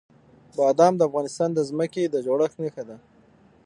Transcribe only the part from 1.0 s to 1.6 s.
افغانستان د